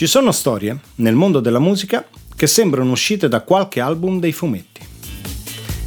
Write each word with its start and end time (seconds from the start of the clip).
Ci 0.00 0.06
sono 0.06 0.32
storie 0.32 0.80
nel 0.94 1.14
mondo 1.14 1.40
della 1.40 1.58
musica 1.58 2.08
che 2.34 2.46
sembrano 2.46 2.92
uscite 2.92 3.28
da 3.28 3.42
qualche 3.42 3.80
album 3.80 4.18
dei 4.18 4.32
fumetti. 4.32 4.80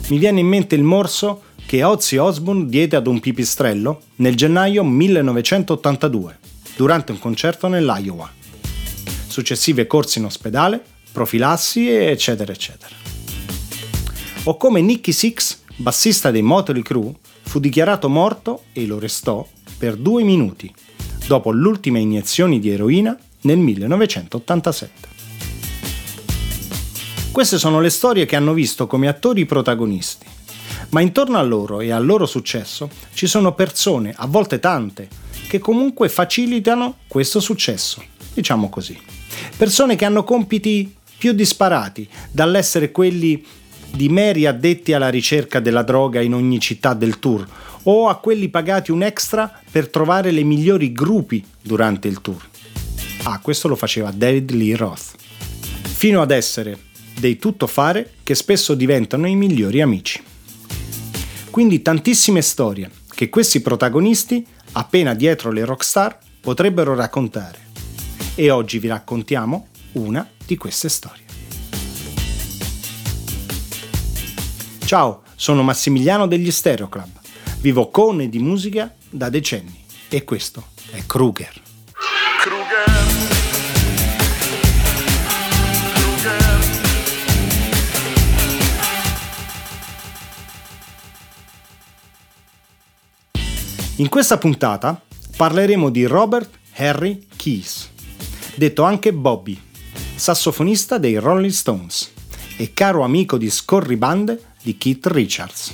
Mi 0.10 0.20
viene 0.20 0.40
in 0.40 0.46
mente 0.46 0.76
il 0.76 0.84
morso 0.84 1.42
che 1.66 1.84
Ozzy 1.84 2.18
Osbourne 2.18 2.68
diede 2.68 2.96
ad 2.96 3.08
un 3.08 3.20
pipistrello 3.20 4.02
nel 4.18 4.36
gennaio 4.36 4.84
1982, 4.84 6.38
durante 6.76 7.12
un 7.12 7.18
concerto 7.18 7.68
nell'Iowa. 7.68 8.32
Successive 9.26 9.88
corse 9.88 10.20
in 10.20 10.26
ospedale, 10.26 10.80
profilassi, 11.12 11.90
eccetera, 11.90 12.52
eccetera. 12.52 12.94
O 14.44 14.58
come 14.58 14.82
Nicky 14.82 15.12
Six, 15.12 15.62
bassista 15.78 16.30
dei 16.30 16.44
Motley 16.44 16.84
Crue, 16.84 17.16
fu 17.42 17.60
dichiarato 17.60 18.08
morto 18.10 18.66
e 18.74 18.86
lo 18.86 19.00
restò 19.00 19.44
per 19.76 19.96
due 19.96 20.22
minuti, 20.22 20.72
dopo 21.26 21.50
l'ultima 21.50 21.98
iniezione 21.98 22.60
di 22.60 22.70
eroina 22.70 23.18
nel 23.44 23.58
1987. 23.58 25.08
Queste 27.32 27.58
sono 27.58 27.80
le 27.80 27.90
storie 27.90 28.26
che 28.26 28.36
hanno 28.36 28.54
visto 28.54 28.86
come 28.86 29.08
attori 29.08 29.46
protagonisti, 29.46 30.26
ma 30.90 31.02
intorno 31.02 31.38
a 31.38 31.42
loro 31.42 31.82
e 31.82 31.92
al 31.92 32.06
loro 32.06 32.26
successo 32.26 32.90
ci 33.14 33.26
sono 33.26 33.54
persone, 33.54 34.14
a 34.16 34.28
volte 34.28 34.60
tante, 34.60 35.08
che 35.48 35.60
comunque 35.60 36.10
facilitano 36.10 36.98
questo 37.08 37.40
successo, 37.40 38.04
diciamo 38.34 38.70
così. 38.70 39.00
Persone 39.58 39.96
che 39.96 40.06
hanno 40.06 40.24
compiti 40.24 40.96
più 41.18 41.32
disparati, 41.32 42.08
dall'essere 42.32 42.92
quelli 42.92 43.44
di 43.90 44.10
meri 44.10 44.46
addetti 44.46 44.94
alla 44.94 45.10
ricerca 45.10 45.60
della 45.60 45.84
droga 45.84 46.22
in 46.22 46.34
ogni 46.34 46.60
città 46.60 46.94
del 46.94 47.18
tour, 47.18 47.48
o 47.84 48.10
a 48.10 48.18
quelli 48.18 48.50
pagati 48.50 48.92
un 48.92 49.04
extra 49.04 49.60
per 49.72 49.90
trovare 49.90 50.32
le 50.32 50.44
migliori 50.44 50.92
gruppi 50.92 51.44
durante 51.62 52.08
il 52.08 52.22
tour. 52.22 52.52
Ah, 53.26 53.40
questo 53.40 53.70
lo 53.70 53.78
faceva 53.78 54.12
David 54.12 54.52
Lee 54.52 54.76
Roth. 54.76 55.16
Fino 55.18 56.22
ad 56.22 56.32
essere 56.32 56.78
dei 57.18 57.38
tuttofare 57.38 58.16
che 58.22 58.36
spesso 58.36 58.76
diventano 58.76 59.28
i 59.28 59.36
migliori 59.36 59.82
amici. 59.82 60.22
Quindi 61.50 61.82
tantissime 61.82 62.42
storie 62.42 62.92
che 63.08 63.30
questi 63.30 63.62
protagonisti, 63.62 64.46
appena 64.74 65.14
dietro 65.14 65.52
le 65.52 65.64
rockstar, 65.64 66.18
potrebbero 66.42 66.96
raccontare. 66.96 67.60
E 68.36 68.50
oggi 68.50 68.80
vi 68.80 68.88
raccontiamo 68.90 69.68
una 69.94 70.30
di 70.46 70.58
queste 70.58 70.90
storie. 70.90 71.24
Ciao, 74.84 75.24
sono 75.36 75.64
Massimiliano 75.64 76.28
degli 76.28 76.52
Stereo 76.52 76.90
Club. 76.90 77.22
Vivo 77.62 77.90
con 77.90 78.20
e 78.20 78.28
di 78.28 78.40
musica 78.40 78.94
da 79.10 79.30
decenni 79.30 79.86
e 80.10 80.26
questo 80.26 80.72
è 80.92 81.02
Kruger. 81.08 81.72
In 94.04 94.10
questa 94.10 94.38
puntata 94.38 95.02
parleremo 95.38 95.90
di 95.90 96.04
Robert 96.04 96.50
Harry 96.76 97.26
Keys, 97.38 97.90
detto 98.56 98.84
anche 98.84 99.14
Bobby, 99.14 99.58
sassofonista 100.14 100.98
dei 100.98 101.16
Rolling 101.16 101.54
Stones 101.54 102.12
e 102.58 102.74
caro 102.74 103.04
amico 103.04 103.38
di 103.38 103.50
scorribande 103.50 104.44
di 104.62 104.78
Keith 104.78 105.08
Richards. 105.08 105.74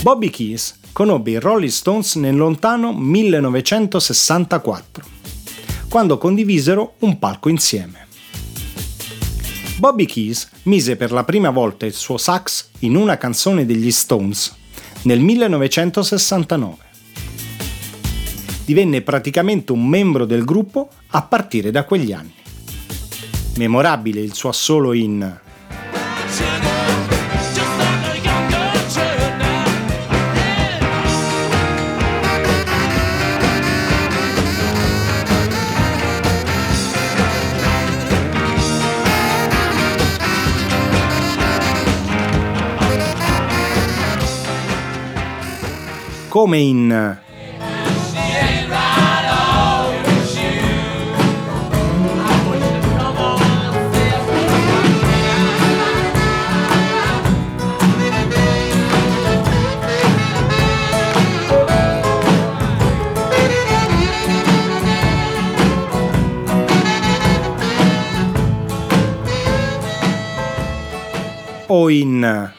Bobby 0.00 0.30
Keys 0.30 0.78
conobbe 0.92 1.32
i 1.32 1.38
Rolling 1.38 1.70
Stones 1.70 2.14
nel 2.14 2.34
lontano 2.34 2.94
1964, 2.94 5.04
quando 5.90 6.16
condivisero 6.16 6.94
un 7.00 7.18
palco 7.18 7.50
insieme. 7.50 8.06
Bobby 9.76 10.06
Keys 10.06 10.48
mise 10.62 10.96
per 10.96 11.12
la 11.12 11.24
prima 11.24 11.50
volta 11.50 11.84
il 11.84 11.92
suo 11.92 12.16
sax 12.16 12.68
in 12.78 12.96
una 12.96 13.18
canzone 13.18 13.66
degli 13.66 13.92
Stones 13.92 14.56
nel 15.02 15.20
1969. 15.20 16.84
Divenne 18.66 19.00
praticamente 19.00 19.70
un 19.70 19.86
membro 19.86 20.24
del 20.24 20.44
gruppo 20.44 20.90
a 21.10 21.22
partire 21.22 21.70
da 21.70 21.84
quegli 21.84 22.12
anni. 22.12 22.34
Memorabile 23.58 24.20
il 24.20 24.34
suo 24.34 24.48
assolo 24.48 24.92
in 24.92 25.44
come 46.36 46.58
in 46.58 47.24
o 71.76 71.90
in? 71.90 72.54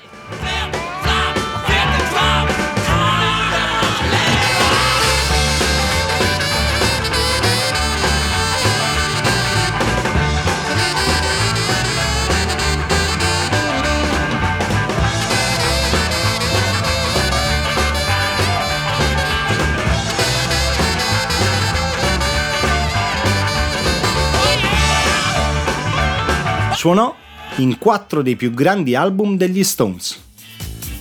Suonò 26.75 27.26
in 27.57 27.77
quattro 27.79 28.21
dei 28.21 28.35
più 28.35 28.51
grandi 28.51 28.93
album 28.95 29.35
degli 29.35 29.63
Stones: 29.63 30.19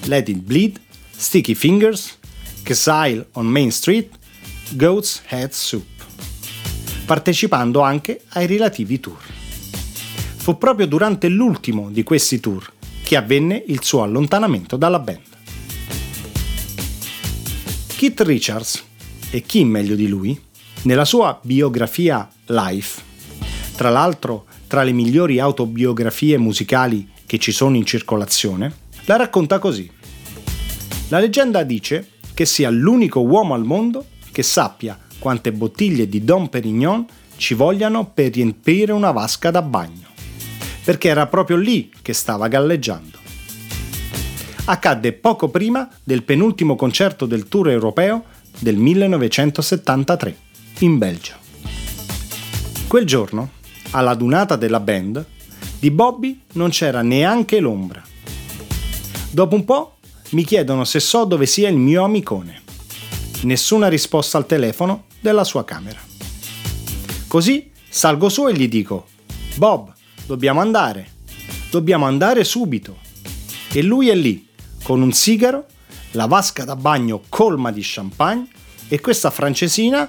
Let 0.05 0.28
It 0.28 0.39
Bleed, 0.39 0.81
Sticky 1.15 1.55
Fingers, 1.55 2.19
Exile 2.62 3.28
on 3.33 3.47
Main 3.47 3.71
Street, 3.71 4.11
Goat's 4.71 5.22
Head 5.28 5.50
Soup, 5.50 5.84
partecipando 7.05 7.81
anche 7.81 8.22
ai 8.31 8.47
relativi 8.47 8.99
tour. 9.00 9.19
Fu 10.37 10.56
proprio 10.56 10.87
durante 10.87 11.28
l'ultimo 11.28 11.91
di 11.91 12.03
questi 12.03 12.41
tour 12.41 12.73
che 13.03 13.17
avvenne 13.17 13.62
il 13.67 13.83
suo 13.83 14.03
allontanamento 14.03 14.77
dalla 14.77 14.99
band. 14.99 15.21
Keith 17.97 18.21
Richards, 18.21 18.83
e 19.31 19.43
chi 19.43 19.65
meglio 19.65 19.94
di 19.94 20.09
lui, 20.09 20.38
nella 20.83 21.05
sua 21.05 21.38
biografia 21.43 22.28
Life, 22.47 23.03
tra 23.77 23.91
l'altro 23.91 24.47
tra 24.66 24.82
le 24.82 24.93
migliori 24.93 25.38
autobiografie 25.38 26.38
musicali 26.38 27.09
che 27.27 27.38
ci 27.38 27.53
sono 27.53 27.77
in 27.77 27.84
circolazione, 27.84 28.75
la 29.04 29.16
racconta 29.16 29.59
così. 29.59 29.91
La 31.09 31.19
leggenda 31.19 31.62
dice 31.62 32.10
che 32.34 32.44
sia 32.44 32.71
l'unico 32.71 33.21
uomo 33.21 33.55
al 33.55 33.65
mondo 33.65 34.06
che 34.32 34.43
sappia 34.43 34.99
quante 35.19 35.53
bottiglie 35.53 36.08
di 36.08 36.25
Dom 36.25 36.49
Perignon 36.49 37.06
ci 37.37 37.55
vogliano 37.55 38.11
per 38.12 38.32
riempire 38.32 38.93
una 38.93 39.11
vasca 39.11 39.50
da 39.50 39.62
bagno, 39.62 40.08
perché 40.85 41.08
era 41.08 41.26
proprio 41.26 41.56
lì 41.56 41.90
che 42.02 42.12
stava 42.12 42.49
galleggiando. 42.49 43.19
Accadde 44.64 45.12
poco 45.12 45.49
prima 45.49 45.88
del 46.02 46.25
penultimo 46.25 46.75
concerto 46.75 47.26
del 47.26 47.49
tour 47.49 47.70
europeo 47.70 48.25
del 48.58 48.76
1973 48.76 50.37
in 50.81 50.99
Belgio. 50.99 51.35
Quel 52.88 53.05
giorno 53.05 53.50
alla 53.91 54.15
dunata 54.15 54.56
della 54.56 54.81
band, 54.81 55.25
di 55.79 55.91
Bobby 55.91 56.41
non 56.53 56.71
c'era 56.71 57.03
neanche 57.03 57.61
l'ombra. 57.61 58.03
Dopo 59.31 59.55
un 59.55 59.65
po' 59.65 59.97
mi 60.31 60.44
chiedono 60.44 60.85
se 60.85 61.00
so 61.00 61.25
dove 61.25 61.47
sia 61.47 61.69
il 61.69 61.77
mio 61.77 62.05
amicone. 62.05 62.62
Nessuna 63.43 63.88
risposta 63.88 64.38
al 64.38 64.47
telefono 64.47 65.05
della 65.21 65.44
sua 65.44 65.65
camera. 65.65 66.00
Così 67.29 67.71
salgo 67.88 68.29
su 68.29 68.49
e 68.49 68.55
gli 68.55 68.69
dico, 68.69 69.06
Bob, 69.56 69.93
dobbiamo 70.27 70.61
andare. 70.61 71.11
Dobbiamo 71.71 72.06
andare 72.06 72.44
subito. 72.44 72.99
E 73.73 73.83
lui 73.83 74.09
è 74.09 74.15
lì, 74.15 74.49
con 74.83 75.03
un 75.03 75.12
sigaro, 75.12 75.67
la 76.12 76.27
vasca 76.27 76.65
da 76.65 76.77
bagno 76.77 77.23
colma 77.29 77.71
di 77.71 77.83
champagne 77.83 78.49
e 78.88 79.00
questa 79.00 79.31
francesina 79.31 80.09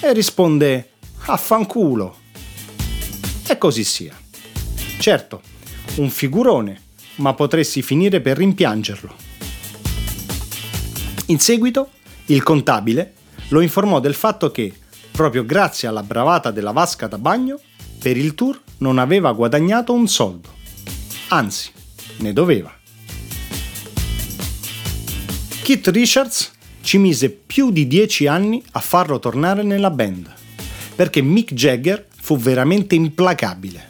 e 0.00 0.12
risponde, 0.12 0.90
affanculo. 1.26 2.22
Così 3.58 3.84
sia. 3.84 4.14
Certo, 4.98 5.40
un 5.96 6.10
figurone, 6.10 6.80
ma 7.16 7.34
potresti 7.34 7.82
finire 7.82 8.20
per 8.20 8.36
rimpiangerlo. 8.36 9.14
In 11.26 11.38
seguito, 11.38 11.90
il 12.26 12.42
contabile 12.42 13.14
lo 13.48 13.60
informò 13.60 14.00
del 14.00 14.14
fatto 14.14 14.50
che, 14.50 14.72
proprio 15.10 15.46
grazie 15.46 15.88
alla 15.88 16.02
bravata 16.02 16.50
della 16.50 16.72
vasca 16.72 17.06
da 17.06 17.16
bagno, 17.16 17.58
per 17.98 18.16
il 18.16 18.34
tour 18.34 18.60
non 18.78 18.98
aveva 18.98 19.32
guadagnato 19.32 19.94
un 19.94 20.08
soldo. 20.08 20.52
Anzi, 21.28 21.70
ne 22.18 22.32
doveva. 22.32 22.72
Keith 25.62 25.88
Richards 25.88 26.52
ci 26.82 26.98
mise 26.98 27.30
più 27.30 27.70
di 27.70 27.86
dieci 27.86 28.26
anni 28.26 28.62
a 28.72 28.80
farlo 28.80 29.18
tornare 29.18 29.62
nella 29.62 29.90
band, 29.90 30.30
perché 30.94 31.22
Mick 31.22 31.54
Jagger 31.54 32.08
fu 32.24 32.38
veramente 32.38 32.94
implacabile. 32.94 33.86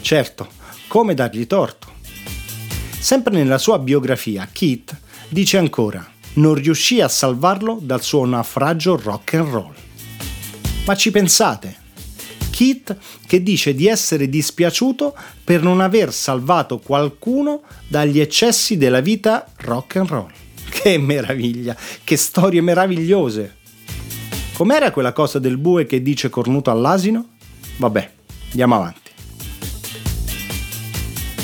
Certo, 0.00 0.46
come 0.86 1.12
dargli 1.12 1.44
torto? 1.44 1.88
Sempre 3.00 3.34
nella 3.34 3.58
sua 3.58 3.80
biografia, 3.80 4.48
Keith 4.50 4.96
dice 5.28 5.58
ancora 5.58 6.08
non 6.34 6.54
riuscì 6.54 7.00
a 7.00 7.08
salvarlo 7.08 7.80
dal 7.82 8.00
suo 8.00 8.24
naufragio 8.26 8.96
rock 8.96 9.34
and 9.34 9.48
roll. 9.48 9.74
Ma 10.86 10.94
ci 10.94 11.10
pensate? 11.10 11.76
Keith 12.50 12.96
che 13.26 13.42
dice 13.42 13.74
di 13.74 13.88
essere 13.88 14.28
dispiaciuto 14.28 15.12
per 15.42 15.60
non 15.60 15.80
aver 15.80 16.12
salvato 16.12 16.78
qualcuno 16.78 17.62
dagli 17.88 18.20
eccessi 18.20 18.76
della 18.76 19.00
vita 19.00 19.50
rock 19.62 19.96
and 19.96 20.08
roll. 20.08 20.30
Che 20.70 20.96
meraviglia, 20.96 21.76
che 22.04 22.16
storie 22.16 22.60
meravigliose. 22.60 23.56
Com'era 24.52 24.92
quella 24.92 25.12
cosa 25.12 25.40
del 25.40 25.56
bue 25.56 25.86
che 25.86 26.00
dice 26.02 26.30
cornuto 26.30 26.70
all'asino? 26.70 27.30
Vabbè, 27.76 28.10
andiamo 28.50 28.74
avanti. 28.76 29.10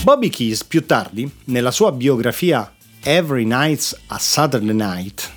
Bobby 0.03 0.31
Keys 0.31 0.65
più 0.65 0.87
tardi, 0.87 1.31
nella 1.45 1.71
sua 1.71 1.93
biografia 1.93 2.73
Every 3.03 3.45
Night's 3.45 3.99
a 4.07 4.19
Saturday 4.19 4.75
Night, 4.75 5.31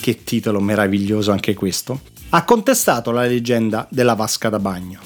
che 0.00 0.24
titolo 0.24 0.60
meraviglioso 0.60 1.30
anche 1.30 1.54
questo, 1.54 2.00
ha 2.30 2.44
contestato 2.44 3.10
la 3.10 3.26
leggenda 3.26 3.86
della 3.90 4.14
vasca 4.14 4.48
da 4.48 4.58
bagno. 4.58 5.00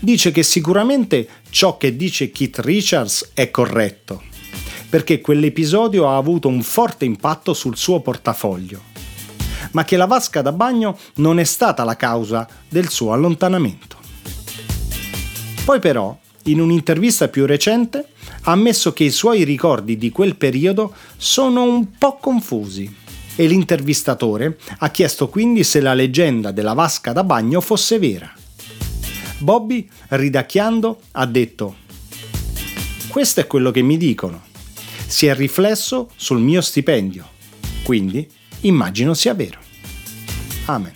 Dice 0.00 0.30
che 0.30 0.42
sicuramente 0.42 1.28
ciò 1.50 1.76
che 1.76 1.96
dice 1.96 2.30
Keith 2.30 2.58
Richards 2.60 3.30
è 3.34 3.50
corretto, 3.50 4.22
perché 4.88 5.20
quell'episodio 5.20 6.08
ha 6.08 6.16
avuto 6.16 6.48
un 6.48 6.62
forte 6.62 7.04
impatto 7.04 7.52
sul 7.52 7.76
suo 7.76 8.00
portafoglio, 8.00 8.80
ma 9.72 9.84
che 9.84 9.96
la 9.96 10.06
vasca 10.06 10.40
da 10.40 10.52
bagno 10.52 10.98
non 11.16 11.38
è 11.38 11.44
stata 11.44 11.84
la 11.84 11.96
causa 11.96 12.48
del 12.68 12.88
suo 12.88 13.12
allontanamento. 13.12 13.93
Poi 15.64 15.80
però, 15.80 16.14
in 16.44 16.60
un'intervista 16.60 17.28
più 17.28 17.46
recente, 17.46 18.08
ha 18.42 18.52
ammesso 18.52 18.92
che 18.92 19.04
i 19.04 19.10
suoi 19.10 19.44
ricordi 19.44 19.96
di 19.96 20.10
quel 20.10 20.36
periodo 20.36 20.94
sono 21.16 21.62
un 21.62 21.92
po' 21.96 22.18
confusi 22.18 22.94
e 23.34 23.46
l'intervistatore 23.46 24.58
ha 24.78 24.90
chiesto 24.90 25.28
quindi 25.28 25.64
se 25.64 25.80
la 25.80 25.94
leggenda 25.94 26.50
della 26.50 26.74
vasca 26.74 27.12
da 27.12 27.24
bagno 27.24 27.62
fosse 27.62 27.98
vera. 27.98 28.30
Bobby, 29.38 29.88
ridacchiando, 30.08 31.00
ha 31.12 31.24
detto 31.24 31.76
Questo 33.08 33.40
è 33.40 33.46
quello 33.46 33.70
che 33.70 33.80
mi 33.80 33.96
dicono 33.96 34.52
si 35.06 35.26
è 35.26 35.34
riflesso 35.34 36.10
sul 36.16 36.40
mio 36.40 36.60
stipendio, 36.60 37.28
quindi 37.84 38.28
immagino 38.62 39.14
sia 39.14 39.32
vero. 39.32 39.60
Amen. 40.66 40.92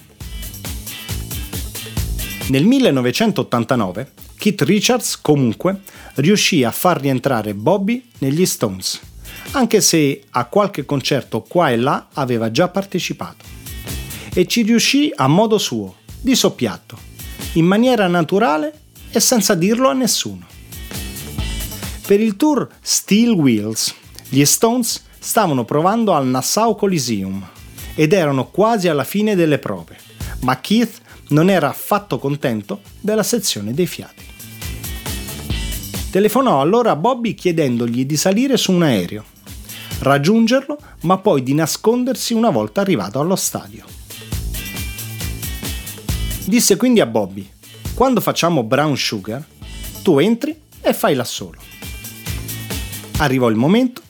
Nel 2.49 2.65
1989 2.65 4.13
Keith 4.49 4.63
Richards 4.63 5.21
comunque 5.21 5.83
riuscì 6.15 6.65
a 6.65 6.71
far 6.71 7.03
rientrare 7.03 7.53
Bobby 7.53 8.03
negli 8.21 8.47
Stones, 8.47 8.99
anche 9.51 9.83
se 9.83 10.23
a 10.31 10.47
qualche 10.47 10.87
concerto 10.87 11.43
qua 11.43 11.69
e 11.69 11.77
là 11.77 12.09
aveva 12.15 12.51
già 12.51 12.69
partecipato. 12.69 13.45
E 14.33 14.47
ci 14.47 14.63
riuscì 14.63 15.13
a 15.15 15.29
modo 15.29 15.59
suo, 15.59 15.97
di 16.19 16.35
soppiatto, 16.35 16.97
in 17.55 17.67
maniera 17.67 18.07
naturale 18.07 18.73
e 19.11 19.21
senza 19.21 19.55
dirlo 19.55 19.91
a 19.91 19.93
nessuno. 19.93 20.47
Per 22.07 22.19
il 22.19 22.37
tour 22.37 22.67
Steel 22.81 23.33
Wheels, 23.33 23.95
gli 24.31 24.47
Stones 24.47 25.05
stavano 25.19 25.67
provando 25.67 26.15
al 26.15 26.27
Nassau 26.27 26.75
Coliseum 26.75 27.47
ed 27.95 28.15
erano 28.15 28.47
quasi 28.47 28.89
alla 28.89 29.05
fine 29.05 29.35
delle 29.35 29.59
prove, 29.59 29.99
ma 30.41 30.59
Keith 30.59 31.03
non 31.29 31.51
era 31.51 31.69
affatto 31.69 32.19
contento 32.19 32.81
della 32.99 33.23
sezione 33.23 33.75
dei 33.75 33.87
fiati. 33.87 34.37
Telefonò 36.11 36.63
allora 36.63 36.93
a 36.93 36.97
Bobby 36.97 37.35
chiedendogli 37.35 38.07
di 38.07 38.17
salire 38.17 38.57
su 38.57 38.73
un 38.73 38.83
aereo, 38.83 39.25
raggiungerlo, 39.99 40.79
ma 41.03 41.19
poi 41.19 41.43
di 41.43 41.53
nascondersi 41.53 42.33
una 42.33 42.49
volta 42.49 42.81
arrivato 42.81 43.21
allo 43.21 43.37
stadio. 43.37 43.85
Disse 46.47 46.77
quindi 46.77 47.01
a 47.01 47.07
Bobby, 47.07 47.47
quando 47.93 48.23
facciamo 48.23 48.63
Brown 48.63 48.97
Sugar, 48.97 49.45
tu 50.03 50.19
entri 50.19 50.59
e 50.81 50.95
fai 50.95 51.15
l'assolo. 51.15 51.61
Arrivò 53.19 53.51
il 53.51 53.57
momento, 53.57 54.01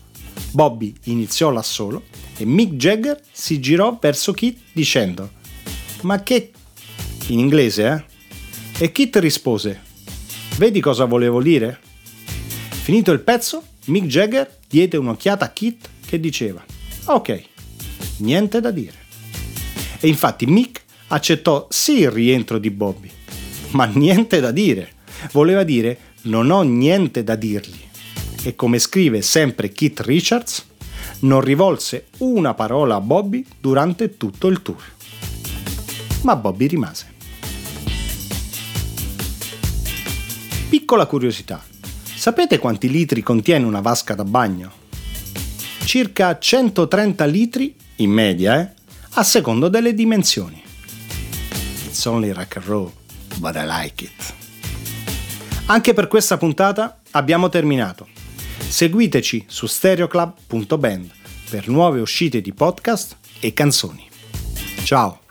Bobby 0.52 0.94
iniziò 1.04 1.50
l'assolo 1.50 2.04
e 2.36 2.44
Mick 2.44 2.74
Jagger 2.74 3.20
si 3.32 3.58
girò 3.58 3.98
verso 4.00 4.32
Kit 4.32 4.56
dicendo 4.72 5.30
Ma 6.02 6.22
che... 6.22 6.52
in 7.26 7.40
inglese, 7.40 8.06
eh? 8.78 8.84
E 8.84 8.92
Kit 8.92 9.16
rispose 9.16 9.86
Vedi 10.58 10.80
cosa 10.80 11.04
volevo 11.04 11.42
dire? 11.42 11.86
Finito 12.88 13.12
il 13.12 13.20
pezzo, 13.20 13.62
Mick 13.88 14.06
Jagger 14.06 14.50
diede 14.66 14.96
un'occhiata 14.96 15.44
a 15.44 15.50
Kit 15.50 15.90
che 16.06 16.18
diceva 16.18 16.64
Ok, 17.04 17.42
niente 18.20 18.62
da 18.62 18.70
dire. 18.70 18.96
E 20.00 20.08
infatti 20.08 20.46
Mick 20.46 20.84
accettò 21.08 21.66
sì 21.68 21.98
il 21.98 22.10
rientro 22.10 22.56
di 22.56 22.70
Bobby, 22.70 23.10
ma 23.72 23.84
niente 23.84 24.40
da 24.40 24.52
dire. 24.52 24.92
Voleva 25.32 25.64
dire 25.64 25.98
non 26.22 26.50
ho 26.50 26.62
niente 26.62 27.22
da 27.22 27.34
dirgli 27.34 27.84
e 28.42 28.56
come 28.56 28.78
scrive 28.78 29.20
sempre 29.20 29.68
Keith 29.68 30.00
Richards, 30.00 30.66
non 31.20 31.42
rivolse 31.42 32.06
una 32.20 32.54
parola 32.54 32.94
a 32.94 33.02
Bobby 33.02 33.44
durante 33.60 34.16
tutto 34.16 34.46
il 34.46 34.62
tour. 34.62 34.82
Ma 36.22 36.36
Bobby 36.36 36.66
rimase. 36.66 37.16
Piccola 40.70 41.04
curiosità, 41.04 41.62
sapete 42.28 42.58
quanti 42.58 42.90
litri 42.90 43.22
contiene 43.22 43.64
una 43.64 43.80
vasca 43.80 44.14
da 44.14 44.22
bagno? 44.22 44.70
Circa 45.86 46.38
130 46.38 47.24
litri, 47.24 47.74
in 47.96 48.10
media, 48.10 48.60
eh? 48.60 48.68
a 49.12 49.22
secondo 49.22 49.68
delle 49.68 49.94
dimensioni. 49.94 50.62
It's 51.86 52.04
only 52.04 52.30
rock 52.32 52.56
and 52.56 52.66
roll, 52.66 52.92
but 53.38 53.56
I 53.56 53.64
like 53.64 54.04
it. 54.04 54.34
Anche 55.68 55.94
per 55.94 56.06
questa 56.06 56.36
puntata 56.36 57.00
abbiamo 57.12 57.48
terminato. 57.48 58.06
Seguiteci 58.58 59.46
su 59.48 59.64
stereoclub.band 59.64 61.10
per 61.48 61.68
nuove 61.68 62.02
uscite 62.02 62.42
di 62.42 62.52
podcast 62.52 63.16
e 63.40 63.54
canzoni. 63.54 64.06
Ciao! 64.84 65.27